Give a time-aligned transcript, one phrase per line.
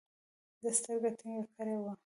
[0.61, 1.93] ده سترګه ټينګه کړې وه.